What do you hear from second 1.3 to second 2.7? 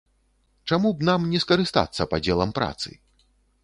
не скарыстацца падзелам